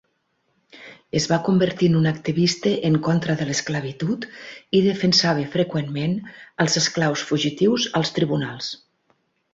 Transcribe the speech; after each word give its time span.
Es 1.19 1.27
va 1.31 1.37
convertir 1.47 1.89
en 1.91 1.97
un 1.99 2.07
activista 2.11 2.71
en 2.89 2.97
contra 3.09 3.35
de 3.41 3.47
l'esclavitud 3.49 4.27
i 4.79 4.83
defensava 4.89 5.47
freqüentment 5.57 6.19
els 6.65 6.83
esclaus 6.85 7.27
fugitius 7.33 7.87
als 8.01 8.17
tribunals. 8.21 8.73